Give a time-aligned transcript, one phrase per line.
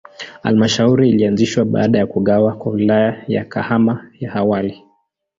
[0.43, 4.83] Halmashauri ilianzishwa baada ya kugawa kwa Wilaya ya Kahama ya awali.